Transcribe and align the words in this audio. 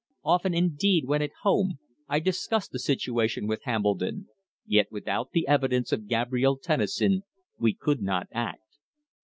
Often 0.23 0.55
indeed 0.55 1.05
when 1.05 1.21
at 1.21 1.29
home 1.43 1.77
I 2.09 2.19
discussed 2.19 2.71
the 2.71 2.79
situation 2.79 3.45
with 3.45 3.61
Hambledon, 3.65 4.29
yet 4.65 4.91
without 4.91 5.29
the 5.31 5.47
evidence 5.47 5.91
of 5.91 6.07
Gabrielle 6.07 6.57
Tennison 6.57 7.21
we 7.59 7.75
could 7.75 8.01
not 8.01 8.25
act. 8.31 8.63